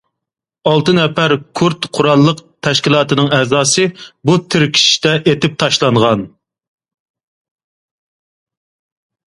ئالتە 0.69 0.93
نەپەر 0.99 1.33
كۇرد 1.59 1.85
قوراللىق 1.97 2.41
تەشكىلاتىنىڭ 2.69 3.29
ئەزاسى 3.37 3.85
بۇ 4.31 4.39
تىركىشىشتە 4.55 5.13
ئېتىپ 5.33 5.61
تاشلانغان. 5.65 6.27